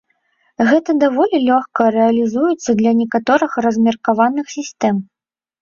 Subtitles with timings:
[0.69, 4.95] Гэта даволі лёгка рэалізуецца для некаторых размеркаваных сістэм.